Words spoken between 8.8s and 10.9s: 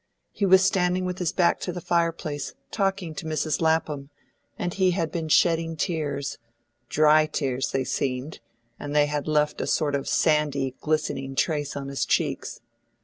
they had left a sort of sandy,